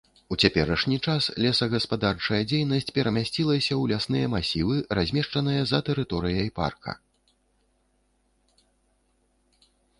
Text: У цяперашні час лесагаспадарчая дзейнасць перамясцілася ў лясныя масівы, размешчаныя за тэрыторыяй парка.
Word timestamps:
У 0.33 0.35
цяперашні 0.43 0.95
час 1.07 1.23
лесагаспадарчая 1.43 2.39
дзейнасць 2.51 2.89
перамясцілася 2.95 3.71
ў 3.81 3.93
лясныя 3.93 4.31
масівы, 4.37 4.77
размешчаныя 5.01 5.61
за 5.75 5.79
тэрыторыяй 5.93 6.53
парка. 6.59 6.99